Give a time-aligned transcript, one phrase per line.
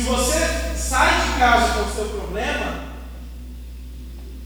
[0.00, 2.84] Se você sai de casa com o seu problema,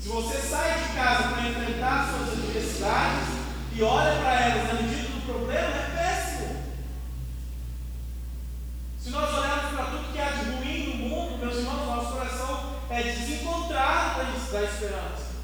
[0.01, 3.29] se você sai de casa para enfrentar suas adversidades
[3.73, 6.61] e olha para elas na medida do problema, é péssimo.
[9.01, 12.75] Se nós olharmos para tudo que há de ruim no mundo, meus irmãos, nosso coração
[12.91, 15.35] é desencontrado da esperança.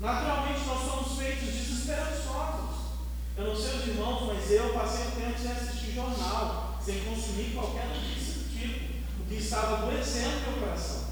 [0.00, 2.76] Naturalmente, nós somos feitos desesperançosos.
[3.36, 7.52] Eu não sei os irmãos, mas eu passei um tempo sem assistir jornal, sem consumir
[7.52, 8.31] qualquer notícia
[9.42, 11.02] o estava adoecendo meu coração.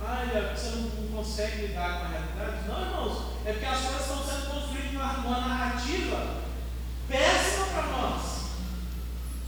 [0.00, 2.68] Ah, você não, consegue lidar com a realidade?
[2.68, 6.36] Não, irmãos, é porque as coisas estão sendo construídas uma, uma narrativa
[7.08, 8.38] péssima para nós.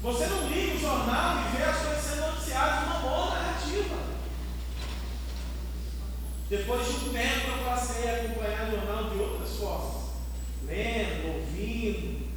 [0.03, 3.97] Você não liga o jornal e vê as coisas sendo noticiadas uma boa narrativa.
[6.49, 10.03] Depois de um tempo eu passei a acompanhar o jornal de outras formas,
[10.67, 12.29] lendo, ouvindo,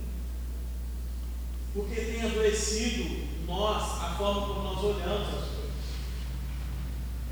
[1.73, 5.53] porque tem adoecido nós a forma como nós olhamos as coisas.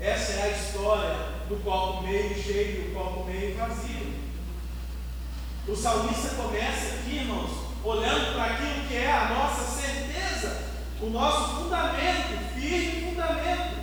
[0.00, 1.16] Essa é a história
[1.48, 4.22] do copo meio cheio e do copo meio vazio.
[5.68, 7.50] O salmista começa aqui, irmãos,
[7.84, 13.82] olhando para aquilo que é a nossa certeza, o nosso fundamento, firme fundamento.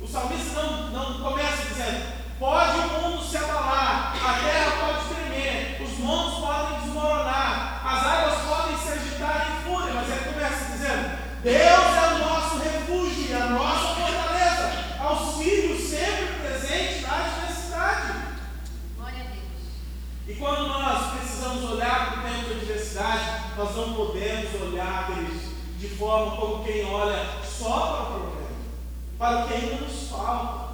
[0.00, 5.82] O salmista não, não começa dizendo: pode o mundo se abalar, a terra pode tremer,
[5.82, 11.19] os montes podem desmoronar, as águas podem se agitar em fúria, mas ele começa dizendo:
[11.42, 13.90] Deus é o nosso refúgio a nossa
[15.10, 18.12] auxílio sempre presente na adversidade.
[18.96, 20.28] Glória a Deus.
[20.28, 25.42] E quando nós precisamos olhar para o tempo de adversidade, nós não podemos olhar, queridos,
[25.78, 28.50] de forma como quem olha só para o problema,
[29.18, 30.70] para o que ainda nos falta.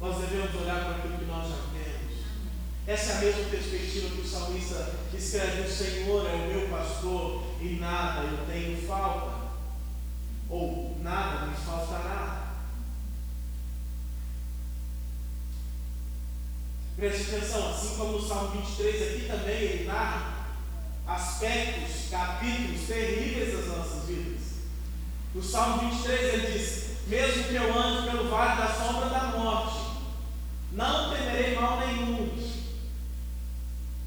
[0.00, 2.12] Nós devemos olhar para aquilo que nós já temos.
[2.92, 7.42] Essa é a mesma perspectiva que o salmista escreve: O Senhor é o meu pastor
[7.58, 9.34] e nada eu tenho falta
[10.50, 12.52] ou nada me faltará.
[16.94, 20.48] Preste atenção, assim como no Salmo 23, aqui também ele narra
[21.06, 24.42] aspectos, capítulos terríveis das nossas vidas.
[25.34, 29.80] No Salmo 23 ele diz: Mesmo que eu ande pelo vale da sombra da morte,
[30.72, 32.52] não temerei mal nenhum.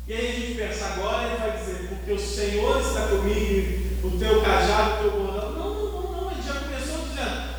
[0.08, 4.20] E aí a gente pensa, agora ele vai dizer, porque o Senhor está comigo, o
[4.20, 5.52] teu cajado, o teu bordão.
[5.52, 5.76] Não,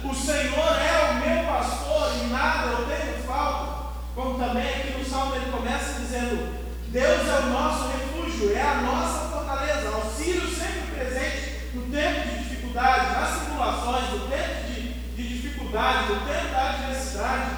[0.05, 3.87] o Senhor é o meu pastor e nada eu tenho falta.
[4.15, 6.57] Como também aqui no Salmo ele começa dizendo:
[6.89, 12.39] Deus é o nosso refúgio, é a nossa fortaleza, auxílio sempre presente no tempo de
[12.39, 17.57] dificuldade, nas tribulações, no tempo de, de dificuldade, no tempo da adversidade.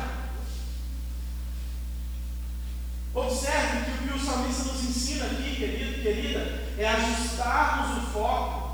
[3.14, 8.68] Observe que o que o salmista nos ensina aqui, querido, querida, é ajustarmos o foco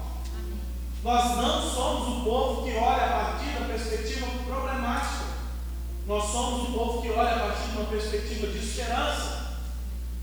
[1.05, 5.25] nós não somos o povo que olha a partir da perspectiva problemática.
[6.07, 9.59] Nós somos o povo que olha a partir de uma perspectiva de esperança.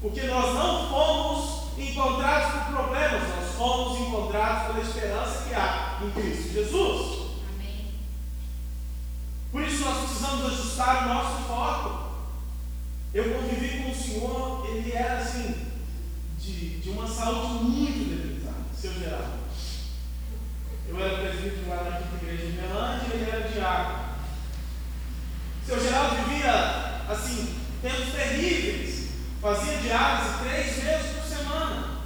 [0.01, 6.10] Porque nós não fomos encontrados por problemas, nós fomos encontrados pela esperança que há em
[6.10, 7.30] Cristo Jesus.
[7.53, 7.94] Amém.
[9.51, 12.12] Por isso nós precisamos ajustar o nosso foco.
[13.13, 15.56] Eu convivi com o Senhor, ele era assim,
[16.39, 18.31] de, de uma saúde muito debilitada,
[18.82, 19.42] seu Geraldo.
[20.90, 24.10] Eu era presbítero lá na quinta igreja de Belândia e ele era diácono.
[25.64, 26.52] Seu Geraldo vivia,
[27.08, 29.10] assim, tempos terríveis.
[29.40, 32.02] Fazia diários três vezes por semana.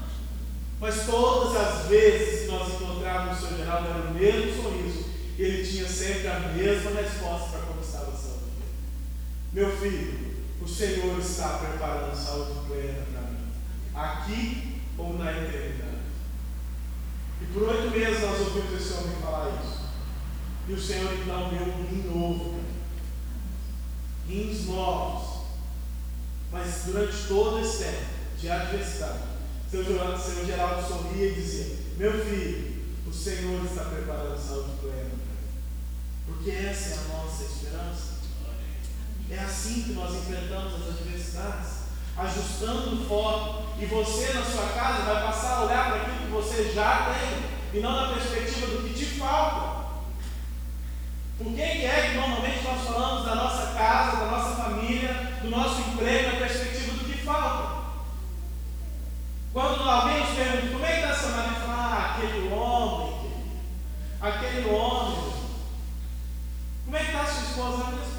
[0.82, 5.05] Mas todas as vezes que nós encontrávamos o seu Geraldo era o mesmo sorriso.
[5.39, 8.51] Ele tinha sempre a mesma resposta para conquistar a saúde
[9.53, 13.48] Meu filho, o Senhor está preparando saúde plena para mim.
[13.94, 15.94] Aqui ou na eternidade.
[17.45, 19.85] E por oito meses nós ouvimos esse homem falar isso.
[20.67, 22.65] E o Senhor então deu um rim novo
[24.27, 25.45] Rins novos.
[26.51, 28.05] Mas durante todo esse tempo
[28.39, 29.19] de adversidade,
[29.69, 35.11] seu seu Geraldo sorria e dizia: Meu filho, o Senhor está preparando saúde plena.
[36.25, 38.15] Porque essa é a nossa esperança.
[39.29, 41.71] É assim que nós enfrentamos as adversidades,
[42.17, 46.31] ajustando o foco e você na sua casa vai passar a olhar para aquilo que
[46.31, 49.86] você já tem e não na perspectiva do que te falta.
[51.38, 55.81] Por que é que normalmente nós falamos da nossa casa, da nossa família, do nosso
[55.81, 57.75] emprego na perspectiva do que falta?
[59.51, 63.31] Quando alguém nos pergunta como é que está essa marido, fala, ah, aquele homem,
[64.22, 65.34] aquele homem.
[66.86, 67.84] Como é que está a sua esposa?
[67.84, 68.15] A minha esposa.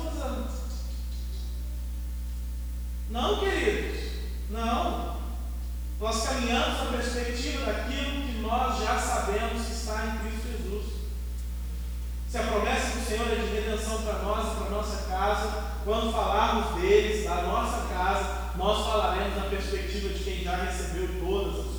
[3.11, 4.12] Não, queridos,
[4.50, 5.17] não.
[6.00, 10.85] Nós caminhamos na perspectiva daquilo que nós já sabemos que está em Cristo Jesus.
[12.29, 16.12] Se a promessa do Senhor é de redenção para nós e para nossa casa, quando
[16.12, 21.65] falarmos deles, da nossa casa, nós falaremos na perspectiva de quem já recebeu todas as
[21.65, 21.76] coisas.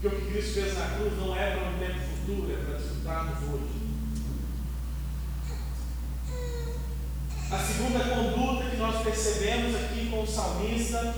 [0.00, 2.78] Porque o que Cristo fez na cruz não é para um tempo futuro, é para
[2.78, 3.86] desfrutarmos hoje.
[7.48, 11.16] A segunda conduta que nós percebemos aqui com o salmista,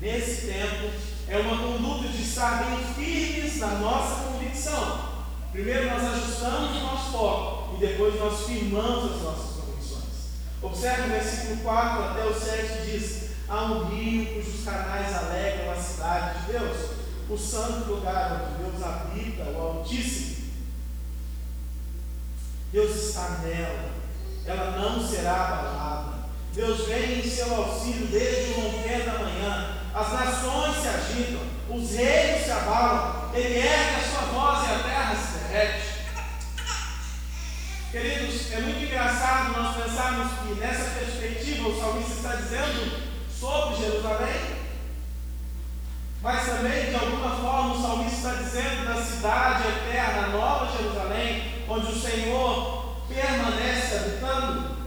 [0.00, 0.90] nesse tempo,
[1.28, 5.08] é uma conduta de estar bem firmes na nossa convicção.
[5.52, 10.04] Primeiro nós ajustamos o nosso foco e depois nós firmamos as nossas convicções.
[10.60, 15.76] Observe o versículo 4 até o 7 diz: Há um rio cujos canais alegram a
[15.76, 16.90] cidade de Deus,
[17.30, 20.48] o santo lugar onde Deus habita, o Altíssimo.
[22.72, 23.98] Deus está nela
[24.48, 26.17] ela não será abalada.
[26.54, 29.78] Deus vem em seu auxílio desde o romper da manhã.
[29.94, 34.78] As nações se agitam, os reinos se abalam, ele ergue a sua voz e a
[34.78, 35.98] terra se derrete.
[37.90, 44.58] Queridos, é muito engraçado nós pensarmos que nessa perspectiva o salmista está dizendo sobre Jerusalém,
[46.20, 51.92] mas também de alguma forma o salmista está dizendo da cidade eterna, nova Jerusalém, onde
[51.92, 54.77] o Senhor permanece habitando.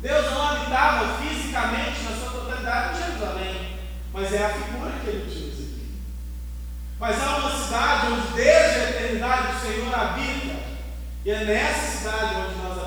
[0.00, 3.78] Deus não habitava fisicamente na sua totalidade em Jerusalém,
[4.12, 6.00] mas é a figura que ele utiliza aqui.
[6.98, 10.56] Mas há uma cidade onde desde a eternidade o Senhor habita,
[11.22, 12.78] e é nessa cidade onde nós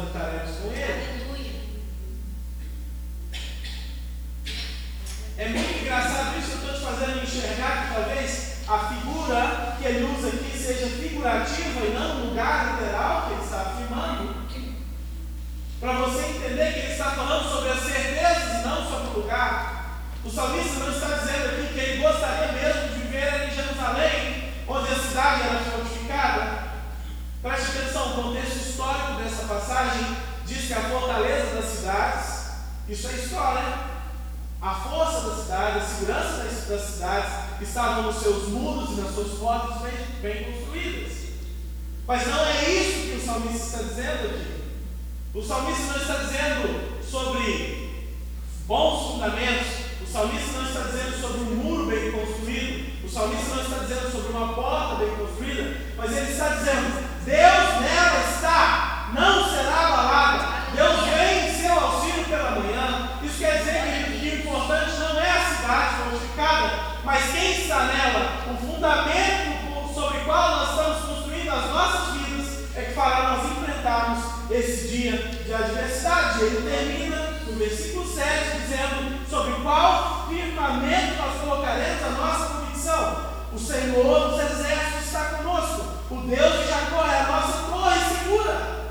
[37.63, 41.12] cidades estavam nos seus muros e nas suas portas bem, bem construídas.
[42.06, 44.63] Mas não é isso que o salmista está dizendo aqui.
[45.34, 48.06] O salmista não está dizendo sobre
[48.67, 49.67] bons fundamentos.
[50.02, 53.06] O salmista não está dizendo sobre um muro bem construído.
[53.06, 55.78] O salmista não está dizendo sobre uma porta bem construída.
[55.97, 57.12] Mas ele está dizendo:
[78.34, 83.34] 7 dizendo sobre qual firmamento nós colocaremos a nossa convicção.
[83.54, 85.86] O Senhor dos exércitos está conosco.
[86.10, 88.84] O Deus de Jacó é a nossa torre segura.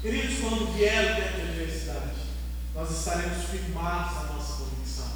[0.00, 2.10] Queridos, quando vier o tempo de adversidade,
[2.74, 5.06] nós estaremos firmados na nossa convicção.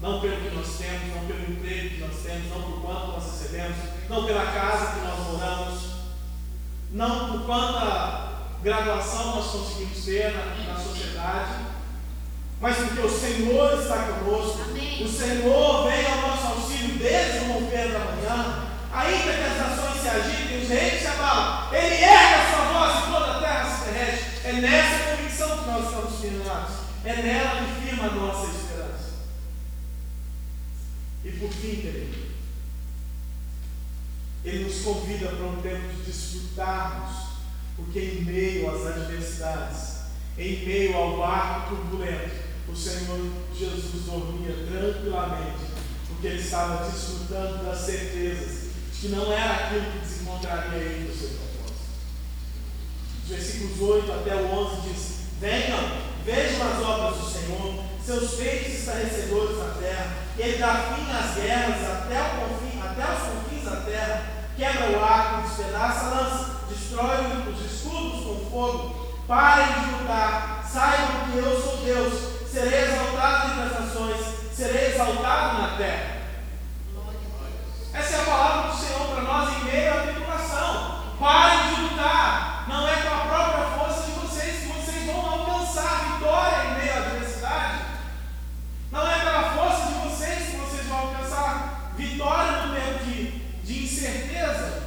[0.00, 3.24] Não pelo que nós temos, não pelo emprego que nós temos, não por quanto nós
[3.24, 3.76] recebemos,
[4.08, 5.82] não pela casa que nós moramos,
[6.92, 8.33] não por quanta
[8.64, 11.66] graduação nós conseguimos ter na, na sociedade,
[12.60, 15.04] mas porque o Senhor está conosco, Amém.
[15.04, 20.00] o Senhor vem ao nosso auxílio desde o romper da manhã, ainda que as nações
[20.00, 23.76] se agitem, os reis se abalam, Ele ergue a sua voz e toda a terra
[23.76, 24.24] se derrete.
[24.44, 26.74] É nessa convicção que nós estamos firmados.
[27.04, 29.12] É nela que firma a nossa esperança.
[31.22, 32.16] E por fim, querido,
[34.42, 37.33] Ele nos convida para um tempo de desfrutarmos,
[37.76, 39.94] porque em meio às adversidades,
[40.38, 45.64] em meio ao barco turbulento, o Senhor Jesus dormia tranquilamente,
[46.08, 51.18] porque Ele estava desfrutando das certezas de que não era aquilo que desencontraria Ele do
[51.18, 51.84] seu propósito.
[53.22, 58.76] Os versículos 8 até o 11 diz: Venham Vejam as obras do Senhor, seus feitos
[58.76, 60.16] estarrecedores na terra.
[60.38, 65.42] Ele dá fim às guerras até, confim, até os confins da terra, quebra o arco,
[65.42, 69.04] despedaça a lança, destrói os escudos com fogo.
[69.26, 72.12] Parem de lutar, saibam que eu sou Deus,
[72.50, 74.20] serei exaltado entre as nações,
[74.54, 76.14] serei exaltado na terra.
[77.92, 81.04] Essa é a palavra do Senhor para nós em meio à tribulação.
[81.18, 84.14] Parem de lutar, não é com a própria força de
[86.24, 87.78] vitória em meio à adversidade.
[88.90, 93.30] Não é pela força de vocês que vocês vão alcançar vitória no tempo de,
[93.62, 94.82] de incerteza.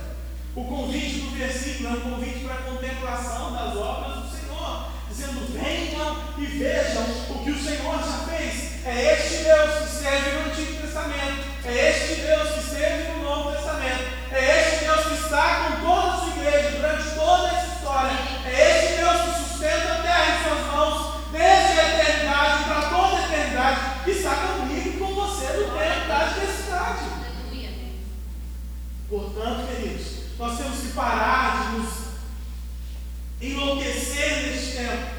[0.55, 5.53] O convite do versículo é um convite para a contemplação das obras do Senhor, dizendo:
[5.53, 8.85] venham e vejam o que o Senhor já fez.
[8.85, 11.47] É este Deus que esteve no Antigo Testamento.
[11.65, 14.03] É este Deus que esteve no Novo Testamento.
[14.31, 18.17] É este Deus que está com toda a sua igreja durante toda essa história.
[18.45, 23.17] É este Deus que sustenta a terra em suas mãos desde a eternidade para toda
[23.17, 24.03] a eternidade.
[24.03, 27.17] Que está comigo e com você no tempo da adversidade.
[29.09, 31.89] Portanto, queridos, nós temos que parar de nos
[33.41, 35.17] enlouquecer neste tempo.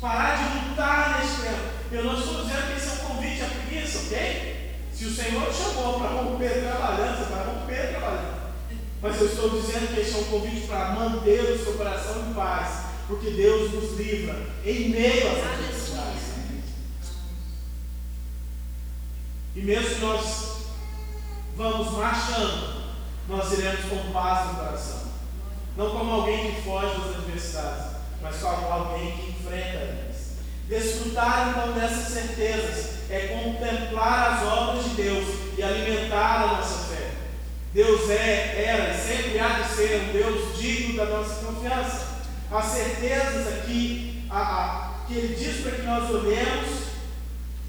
[0.00, 1.78] Parar de lutar neste tempo.
[1.90, 4.78] Eu não estou dizendo que esse é um convite à preguiça, ok?
[4.92, 8.38] Se o Senhor chamou para romper trabalhando, você vai romper trabalhando.
[9.00, 12.34] Mas eu estou dizendo que esse é um convite para manter o seu coração em
[12.34, 16.22] paz, porque Deus nos livra em meio às adversidades.
[19.54, 20.48] E mesmo que nós
[21.56, 22.77] vamos marchando,
[23.28, 25.00] nós iremos com paz no coração.
[25.76, 27.84] Não como alguém que foge das adversidades,
[28.22, 30.38] mas como alguém que enfrenta elas.
[30.66, 35.24] Desfrutar então dessas certezas é contemplar as obras de Deus
[35.56, 37.10] e alimentar a nossa fé.
[37.72, 42.08] Deus é, era e sempre há de ser um Deus digno da nossa confiança.
[42.50, 46.88] As certezas aqui, a, a, que Ele diz para que nós olhemos,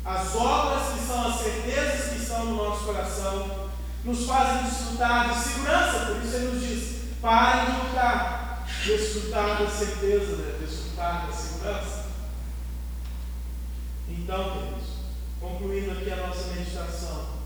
[0.05, 3.68] as obras que são as certezas que estão no nosso coração,
[4.03, 9.69] nos fazem desfrutar de segurança, por isso Ele nos diz: parem de lutar, desfrutar da
[9.69, 10.57] certeza, né?
[10.59, 12.05] desfrutar da segurança.
[14.07, 14.89] Então, queridos,
[15.39, 17.39] concluindo aqui a nossa meditação,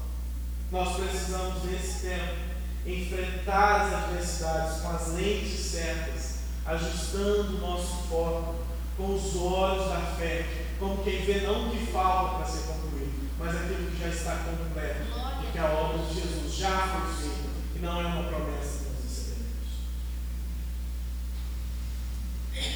[0.72, 2.54] nós precisamos nesse tempo
[2.86, 8.63] enfrentar as adversidades com as lentes certas, ajustando o nosso foco
[8.98, 10.46] com os olhos da fé,
[10.80, 14.36] como quem vê não o que falta para ser concluído, mas aquilo que já está
[14.38, 15.06] completo,
[15.42, 19.04] porque a obra de Jesus já foi feita e não é uma promessa que nós
[19.04, 19.54] recebemos.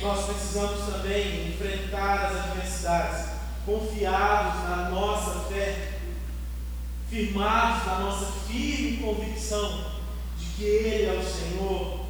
[0.02, 6.00] Nós precisamos também enfrentar as adversidades confiados na nossa fé,
[7.10, 9.98] firmados na nossa firme convicção
[10.38, 12.07] de que Ele é o Senhor,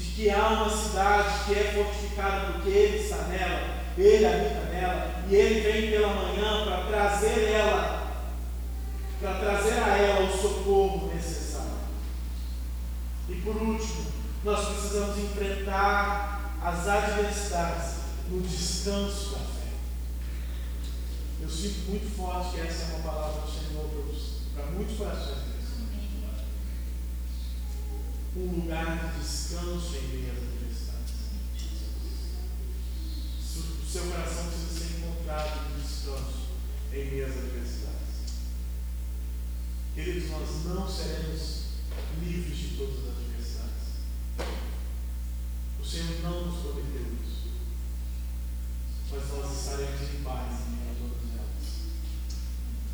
[0.00, 5.24] de que há uma cidade que é fortificada porque Ele está nela, Ele habita nela,
[5.28, 8.08] e Ele vem pela manhã para trazer ela,
[9.20, 11.80] para trazer a ela o socorro necessário.
[13.28, 14.06] E por último,
[14.42, 17.96] nós precisamos enfrentar as adversidades
[18.30, 19.70] no descanso da fé.
[21.42, 23.90] Eu sinto muito forte que essa é uma palavra do Senhor
[24.54, 25.49] para muitos corações
[28.36, 31.14] Um lugar de descanso em meio às adversidades.
[33.82, 36.48] O seu coração precisa ser encontrado de descanso
[36.92, 37.90] em meio às adversidades.
[39.94, 41.64] Queridos, nós não seremos
[42.22, 43.86] livres de todas as adversidades.
[45.80, 47.50] O Senhor não nos prometeu isso.
[49.10, 51.20] Mas nós estaremos em paz em meio a todas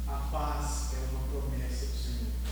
[0.09, 2.46] a paz é uma promessa do Senhor.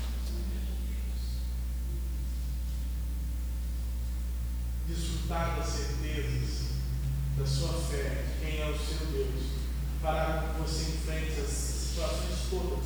[4.87, 6.64] Desfrutar das certezas
[7.38, 9.44] da sua fé, de quem é o seu Deus,
[10.01, 12.85] com que você enfrente as situações todas.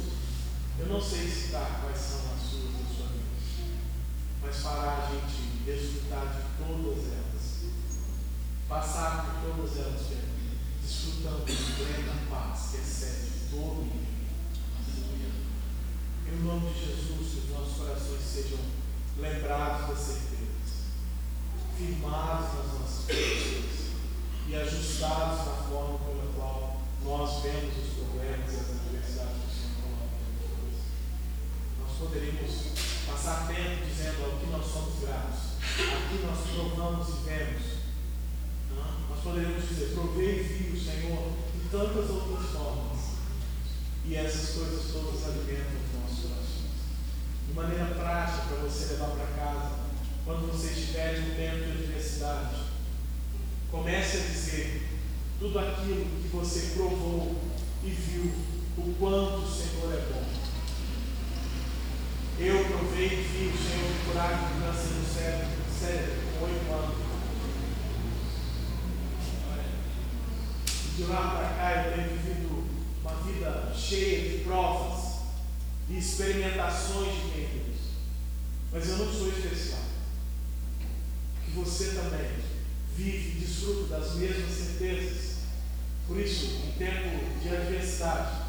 [0.78, 3.24] Eu não sei citar quais são as suas da sua vida,
[4.40, 7.72] mas fará a gente desfrutar de todas elas,
[8.68, 10.06] passar por todas elas,
[10.80, 14.08] desfrutando de plena paz que excede todo o
[16.30, 18.58] em nome de Jesus, que os nossos corações sejam
[19.18, 20.57] lembrados das certezas,
[21.78, 23.94] firmados nas nossas certezas
[24.48, 29.54] e ajustados na forma pela qual nós vemos os problemas e as adversidades que o
[29.54, 30.18] Senhor coloca
[31.78, 31.98] nós.
[31.98, 32.54] poderíamos
[33.06, 37.62] passar tempo dizendo ao que nós somos gratos, aqui nós provamos e vemos.
[38.74, 39.08] Não?
[39.08, 42.98] Nós poderíamos dizer, provei e vi o Senhor de tantas outras formas.
[44.04, 45.78] E essas coisas todas alimentam
[47.46, 49.87] de maneira prática para você levar para casa,
[50.28, 52.56] quando você estiver em um tempo de adversidade.
[53.70, 54.86] Comece a dizer
[55.38, 57.34] tudo aquilo que você provou
[57.82, 58.30] e viu
[58.76, 60.22] o quanto o Senhor é bom.
[62.38, 65.48] Eu provei e vi o Senhor curar de câncer no cérebro,
[65.80, 67.08] cérebro com oito anos.
[70.94, 72.68] De lá para cá eu tenho vivido
[73.00, 75.20] uma vida cheia de provas
[75.88, 77.78] e experimentações de quem Deus.
[78.70, 79.87] Mas eu não sou especial.
[81.64, 82.30] Você também
[82.96, 85.38] vive e desfruta das mesmas certezas.
[86.06, 88.42] Por isso, em tempo de adversidade,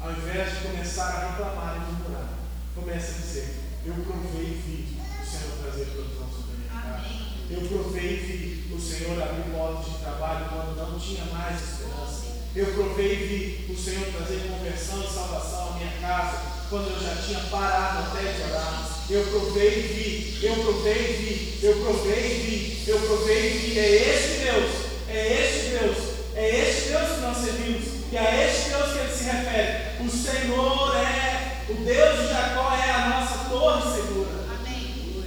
[0.00, 2.28] ao invés de começar a reclamar e murmurar,
[2.74, 7.08] comece a dizer: Eu provei e vi o Senhor trazer provisão sobre minha casa.
[7.50, 12.29] Eu provei e vi o Senhor abrir portas de trabalho quando não tinha mais esperança.
[12.54, 17.00] Eu provei e vi o Senhor trazer conversão e salvação à minha casa, quando eu
[17.00, 18.88] já tinha parado até de orar.
[19.08, 23.58] Eu provei e vi, eu provei e vi, eu provei e vi, eu provei e
[23.58, 23.78] vi.
[23.78, 24.70] É esse Deus,
[25.08, 25.96] é esse Deus,
[26.34, 30.04] é esse Deus que nós servimos, e a esse Deus que ele se refere.
[30.04, 34.30] O Senhor é, o Deus de Jacó é a nossa torre segura.
[34.58, 35.22] Amém.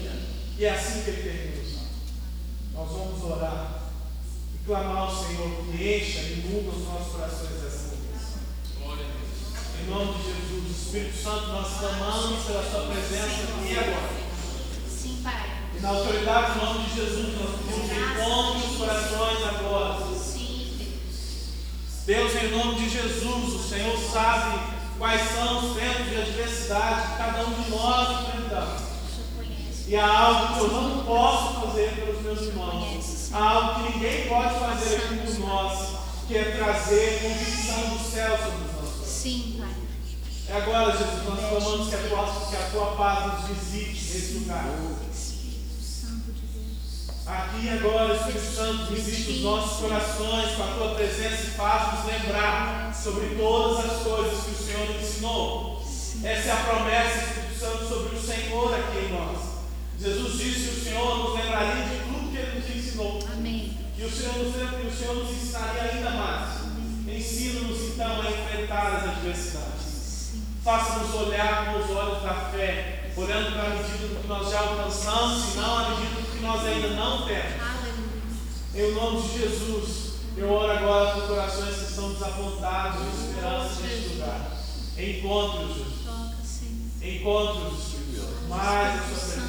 [0.58, 1.54] E é assim que ele termina.
[2.74, 3.73] Nós vamos orar
[4.66, 9.10] clamar ao Senhor que encha e inunda os nossos corações dessa convicção.
[9.82, 14.10] Em nome de Jesus, Espírito Santo, nós clamamos pela Sua presença aqui e agora.
[14.88, 15.52] Sim, Pai.
[15.76, 20.16] E na autoridade do nome de Jesus, nós pedimos que encontre os corações agora.
[20.16, 20.78] Sim,
[22.06, 22.32] Deus.
[22.32, 24.60] Deus, em nome de Jesus, o Senhor sabe
[24.98, 28.93] quais são os tempos de adversidade que cada um de nós enfrentamos.
[29.86, 33.30] E há algo que eu não posso fazer pelos meus irmãos.
[33.34, 35.90] Há algo que ninguém pode fazer aqui por nós,
[36.28, 39.10] que é trazer convicção do céu sobre os nossos corações.
[39.10, 39.74] Sim, Pai.
[40.48, 44.34] É agora, Jesus, nós clamamos que a tua, que a tua paz nos visite nesse
[44.40, 44.66] lugar.
[45.12, 47.28] Espírito Santo de Deus.
[47.28, 52.96] Aqui agora, Espírito Santo, visite os nossos corações com a tua presença e faz-nos lembrar
[52.96, 55.84] sobre todas as coisas que o Senhor nos ensinou.
[56.24, 59.53] Essa é a promessa, Espírito Santo, sobre o Senhor aqui em nós.
[60.04, 63.20] Jesus disse que o Senhor nos lembraria de tudo que Ele nos ensinou.
[63.32, 63.78] Amém.
[63.98, 66.50] E o Senhor nos lembra e o Senhor nos ensinaria ainda mais.
[67.08, 70.34] Ensina-nos então a enfrentar as adversidades.
[70.62, 74.60] Faça-nos olhar com os olhos da fé, olhando para a medida do que nós já
[74.60, 77.64] alcançamos e não a medida do que nós ainda não temos.
[78.76, 84.16] Em nome de Jesus, eu oro agora por corações que estão desapontados de esperança neste
[84.16, 84.52] lugar.
[84.98, 86.62] Encontre-os, Jesus.
[87.02, 87.94] Encontre-os.
[88.50, 89.43] Mais a sua presença.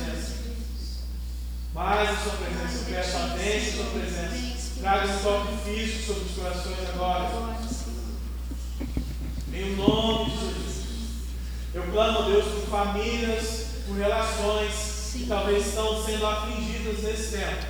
[1.75, 2.89] Mais a sua presença.
[2.89, 4.81] Eu peço a bênção da sua presença.
[4.81, 7.57] Traga um toque físico sobre os corações agora.
[9.53, 10.85] Em nome de Jesus.
[11.75, 17.67] Eu clamo, a Deus, por famílias, por relações que talvez estão sendo afligidas nesse tempo.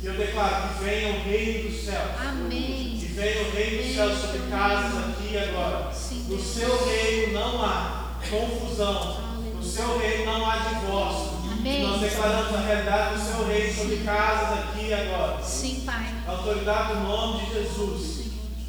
[0.00, 2.10] E eu declaro que venha o reino dos céus.
[2.20, 2.98] Que Amém.
[3.14, 5.92] venha o reino dos céus sobre casas aqui e agora.
[5.92, 9.30] Sim, No seu reino não há confusão.
[9.56, 11.39] No seu reino não há divórcio.
[11.60, 11.86] Amém.
[11.86, 15.42] Nós declaramos a realidade do seu reino sobre casas aqui e agora.
[15.42, 16.14] Sim, Pai.
[16.26, 18.20] A autoridade do nome de Jesus.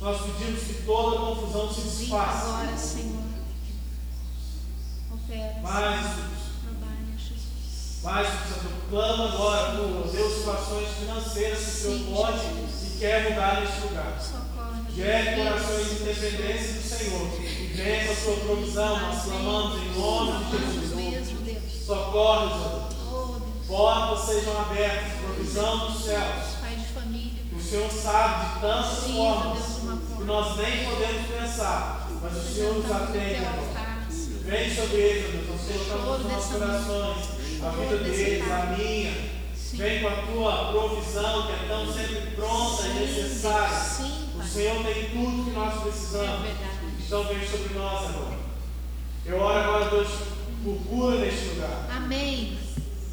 [0.02, 2.48] Nós pedimos que toda confusão se desfaça.
[2.50, 3.22] agora, Senhor.
[5.14, 5.60] Opera.
[5.64, 6.06] Mais,
[7.16, 8.02] Jesus.
[8.04, 12.96] mais, Santo, eu clamo agora por Deus situações financeiras que o Senhor Sim, pode Jesus.
[12.96, 14.20] e quer mudar neste lugar.
[14.20, 14.82] Socorre.
[14.94, 17.42] Gere corações de independência do Senhor.
[17.42, 19.00] E venha com a sua provisão.
[19.00, 21.86] Nós clamamos em nome de Jesus.
[21.86, 22.81] Socorre, Senhor.
[23.72, 23.80] Deus.
[23.82, 25.14] Portas sejam abertas.
[25.22, 26.56] Provisão dos céus.
[26.62, 27.42] Pai de família.
[27.54, 32.08] O Senhor sabe de tantas Sim, formas Deus, que nós nem podemos pensar.
[32.22, 33.46] Mas o Senhor nos atende.
[34.44, 35.88] Vem sobre eles, Deus.
[35.88, 37.42] Nós colocamos nos nossos corações.
[37.64, 39.14] A vida deles, a minha.
[39.56, 39.78] Sim.
[39.78, 43.78] Vem com a tua provisão que é tão sempre pronta e necessária.
[43.80, 44.44] Sim, O.
[44.44, 46.42] Senhor tem tudo que nós É precisamos.
[46.42, 46.78] verdade.
[47.00, 48.38] Então vem sobre nós agora.
[49.26, 50.10] Eu oro agora, Deus,
[50.64, 51.88] por cura neste lugar.
[51.96, 52.58] Amém.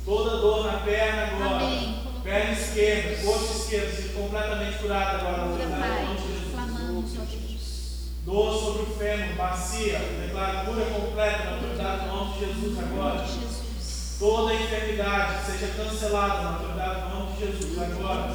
[0.09, 1.67] Toda dor na perna agora.
[1.67, 2.03] Amém.
[2.23, 5.45] Perna esquerda, coxa esquerda, seja completamente curada agora.
[5.45, 8.13] No nome de Jesus.
[8.25, 13.19] Dor sobre o fêmur, bacia, declaro cura completa na autoridade do nome de Jesus agora.
[13.19, 14.17] Jesus.
[14.19, 18.35] Toda enfermidade seja cancelada na autoridade do nome de Jesus agora.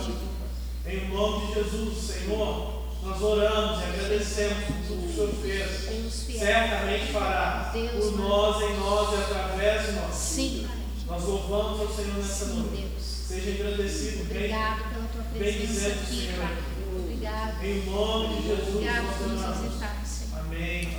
[0.85, 6.39] Em nome de Jesus, Senhor, nós oramos e agradecemos por tudo que o Senhor fez.
[6.39, 10.13] Certamente fará por nós, em nós e através de nós.
[10.13, 10.82] Sim.
[11.07, 12.81] Nós louvamos ao Senhor nessa Sim, noite.
[12.81, 13.03] Deus.
[13.03, 16.39] Seja agradecido, bem, Obrigado pela tua bem presença dizendo, aqui, Senhor.
[16.39, 16.57] Pai.
[16.99, 17.63] Obrigado.
[17.63, 20.39] Em nome de Jesus, Obrigado por nos visitar, Senhor.
[20.39, 20.89] Amém.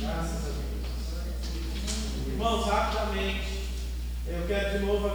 [0.00, 0.70] Graças a Deus.
[2.26, 3.48] Irmãos, rapidamente,
[4.26, 5.06] eu quero de novo